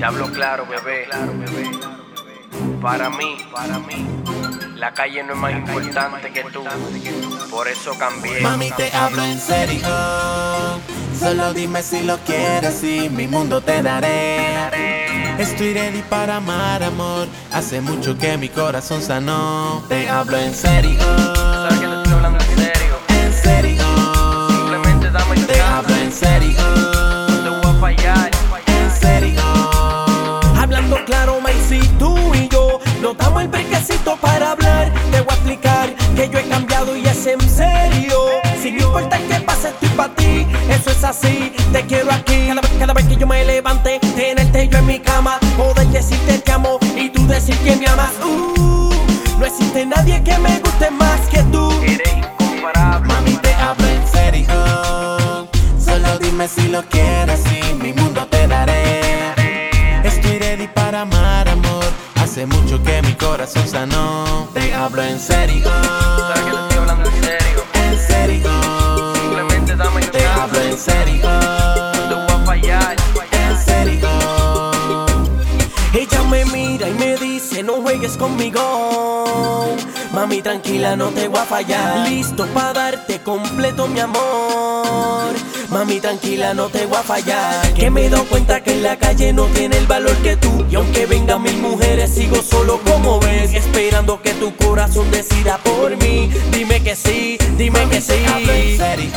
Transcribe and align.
Te 0.00 0.06
hablo 0.06 0.32
claro, 0.32 0.64
bebé. 0.64 1.06
Para 2.80 3.10
mí, 3.10 3.36
para 3.52 3.78
mí, 3.80 4.06
la 4.76 4.94
calle 4.94 5.22
no 5.22 5.34
es 5.34 5.38
más 5.38 5.52
importante 5.52 6.32
que 6.32 6.42
tú. 6.44 6.64
Por 7.50 7.68
eso 7.68 7.92
cambié. 7.98 8.40
Mami, 8.40 8.70
te 8.70 8.90
hablo 8.96 9.22
en 9.22 9.38
serio. 9.38 9.86
Solo 11.18 11.52
dime 11.52 11.82
si 11.82 12.02
lo 12.02 12.16
quieres 12.20 12.82
y 12.82 13.10
mi 13.10 13.26
mundo 13.26 13.60
te 13.60 13.82
daré. 13.82 15.36
Estoy 15.38 15.74
ready 15.74 16.00
para 16.08 16.36
amar, 16.36 16.82
amor. 16.82 17.28
Hace 17.52 17.82
mucho 17.82 18.16
que 18.16 18.38
mi 18.38 18.48
corazón 18.48 19.02
sanó. 19.02 19.84
Te 19.90 20.08
hablo 20.08 20.38
en 20.38 20.54
serio. 20.54 21.49
Macy, 31.70 31.88
tú 31.98 32.16
y 32.34 32.48
yo 32.48 32.80
nos 33.00 33.16
damos 33.16 33.42
el 33.42 33.48
brequecito 33.48 34.16
para 34.16 34.52
hablar. 34.52 34.92
Te 35.10 35.20
voy 35.20 35.30
a 35.30 35.34
explicar 35.34 35.94
que 36.16 36.28
yo 36.28 36.38
he 36.38 36.48
cambiado 36.48 36.96
y 36.96 37.06
es 37.06 37.26
en 37.26 37.40
serio. 37.40 38.18
Sin 38.60 38.78
importar 38.78 39.20
qué 39.22 39.36
pase, 39.40 39.68
estoy 39.68 39.88
para 39.90 40.14
ti. 40.14 40.46
Eso 40.68 40.90
es 40.90 41.04
así, 41.04 41.52
te 41.72 41.82
quiero 41.86 42.10
aquí. 42.10 42.48
Cada 42.48 42.60
vez, 42.60 42.70
cada 42.78 42.92
vez 42.92 43.06
que 43.06 43.16
yo 43.16 43.26
me 43.26 43.44
levante, 43.44 44.00
tenerte 44.16 44.68
yo 44.68 44.78
en 44.78 44.86
mi 44.86 44.98
cama. 44.98 45.38
Poder 45.56 45.86
decirte 45.88 46.38
te 46.38 46.52
amo 46.52 46.78
y 46.96 47.08
tú 47.10 47.26
decir 47.26 47.56
que 47.58 47.76
me 47.76 47.86
amas. 47.86 48.12
Uh, 48.24 48.90
no 49.38 49.46
existe 49.46 49.86
nadie 49.86 50.22
que 50.24 50.36
me 50.38 50.58
guste 50.60 50.90
más 50.90 51.20
que 51.30 51.42
tú. 51.44 51.70
Eres 51.82 52.16
incomparable. 52.16 53.06
Mami, 53.06 53.32
te 53.36 53.54
hablo 53.54 53.86
en 53.86 54.08
serio. 54.08 55.48
Solo 55.78 56.18
dime 56.18 56.48
si 56.48 56.68
lo 56.68 56.82
quieres 56.82 57.40
y 57.52 57.74
mi 57.74 57.92
mundo 57.92 58.19
Hace 62.30 62.46
mucho 62.46 62.80
que 62.84 63.02
mi 63.02 63.12
corazón 63.14 63.66
sanó. 63.66 64.46
Te 64.54 64.72
hablo 64.72 65.02
en 65.02 65.18
serio. 65.18 65.64
Sabes 65.64 66.44
que 66.44 66.50
te 66.52 66.62
estoy 66.62 66.78
hablando 66.78 67.10
en 67.10 67.24
serio. 67.24 67.64
En 67.74 67.98
serio. 67.98 69.14
Simplemente 69.14 69.74
dame 69.74 70.00
Te 70.02 70.26
hablo 70.28 70.60
en 70.60 70.78
serio. 70.78 71.28
No 71.28 72.08
te 72.08 72.14
voy 72.14 72.40
a 72.40 72.44
fallar. 72.46 72.96
En 73.32 73.58
serio. 73.58 74.08
Ella 75.92 76.22
me 76.30 76.44
mira 76.44 76.88
y 76.88 76.92
me 76.92 77.16
dice, 77.16 77.64
no 77.64 77.82
juegues 77.82 78.16
conmigo. 78.16 79.76
Mami, 80.12 80.40
tranquila, 80.40 80.94
no 80.94 81.08
te 81.08 81.26
voy 81.26 81.40
a 81.40 81.44
fallar. 81.44 82.08
Listo 82.08 82.46
para 82.54 82.72
darte 82.72 83.20
completo 83.24 83.88
mi 83.88 83.98
amor. 83.98 85.34
Mami, 85.70 86.00
tranquila, 86.00 86.52
no 86.52 86.68
te 86.68 86.86
voy 86.86 86.96
a 86.96 87.02
fallar. 87.02 87.72
Que 87.74 87.90
me 87.90 88.06
he 88.06 88.10
dado 88.10 88.24
cuenta 88.24 88.60
que 88.60 88.72
en 88.72 88.82
la 88.82 88.96
calle 88.96 89.32
no 89.32 89.44
tiene 89.46 89.78
el 89.78 89.86
valor 89.86 90.16
que 90.16 90.36
tú. 90.36 90.66
Y 90.68 90.74
aunque 90.74 91.06
vengan 91.06 91.42
mil 91.42 91.58
mujeres, 91.58 92.12
sigo 92.12 92.42
solo 92.42 92.80
como 92.80 93.20
ves. 93.20 93.54
Esperando 93.54 94.20
que 94.20 94.34
tu 94.34 94.54
corazón 94.56 95.08
decida 95.12 95.58
por 95.58 95.96
mí. 95.98 96.28
Dime 96.50 96.82
que 96.82 96.96
sí, 96.96 97.38
dime 97.56 97.88
que 97.88 98.00
sí. 98.00 98.14
En 98.14 98.76
serio. 98.76 99.10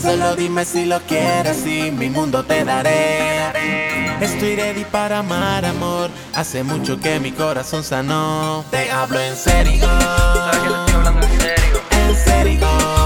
Solo 0.00 0.34
dime 0.34 0.64
si 0.64 0.86
lo 0.86 1.00
quieres 1.02 1.64
y 1.64 1.92
mi 1.92 2.10
mundo 2.10 2.42
te 2.44 2.64
daré. 2.64 3.52
Estoy 4.20 4.56
ready 4.56 4.84
para 4.84 5.20
amar, 5.20 5.64
amor. 5.64 6.10
Hace 6.34 6.64
mucho 6.64 6.98
que 6.98 7.20
mi 7.20 7.30
corazón 7.30 7.84
sanó. 7.84 8.64
Te 8.72 8.90
hablo 8.90 9.20
en 9.20 9.36
serio. 9.36 9.86
Sabes 9.86 10.58
que 10.58 10.68
te 10.68 10.80
estoy 10.80 10.94
hablando 10.94 11.26
en 11.26 11.40
serio. 11.40 11.80
En 11.90 12.16
serio. 12.16 13.01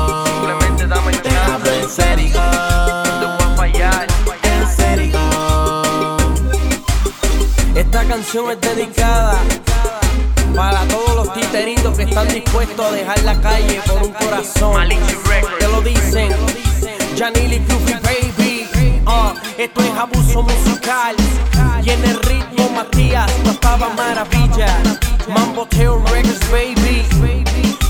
Canción 8.08 8.50
es 8.50 8.60
dedicada 8.60 9.34
para 10.54 10.86
todos 10.88 11.16
los 11.16 11.34
titeritos 11.34 11.96
que 11.96 12.04
están 12.04 12.28
dispuestos 12.28 12.86
a 12.86 12.92
dejar 12.92 13.22
la 13.24 13.40
calle 13.40 13.80
por 13.86 14.02
un 14.02 14.12
corazón. 14.12 14.88
Te 15.58 15.68
lo 15.68 15.82
dicen, 15.82 16.30
Janili 17.18 17.60
Cluffy 17.60 17.94
Baby. 17.94 19.02
Ah, 19.06 19.34
esto 19.58 19.80
es 19.82 19.90
abuso 19.90 20.42
musical. 20.42 21.16
Y 21.82 21.90
en 21.90 22.04
el 22.04 22.18
ritmo 22.22 22.68
Matías 22.70 23.30
no 23.44 23.50
estaba 23.50 23.88
maravilla. 23.90 24.78
Mambo 25.28 25.66
Tail 25.66 26.00
Records 26.10 26.50
Baby. 26.50 27.04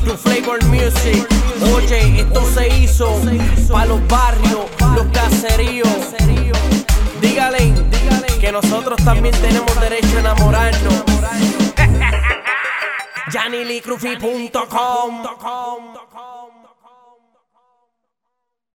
Tu 0.05 0.16
flavor 0.16 0.65
music. 0.66 1.26
Oye, 1.75 2.21
esto 2.21 2.43
se 2.55 2.69
hizo 2.69 3.21
para 3.71 3.87
los 3.87 4.09
barrios, 4.09 4.66
los 4.94 5.06
caseríos. 5.12 5.88
Dígale, 7.26 7.75
que 8.41 8.53
nosotros 8.53 9.04
también 9.04 9.34
tenemos 9.41 9.81
derecho 9.81 10.16
a 10.16 10.20
enamorarnos. 10.20 11.04
JaniliCruffy.com 13.32 15.22